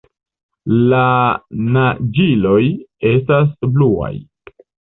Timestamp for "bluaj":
3.77-4.13